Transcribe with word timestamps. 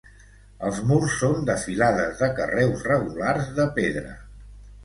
Els 0.69 0.79
murs 0.91 1.17
són 1.17 1.45
de 1.51 1.57
filades 1.65 2.17
de 2.23 2.31
carreus 2.41 2.89
regulars 2.91 3.53
de 3.61 3.67
pedra. 3.77 4.19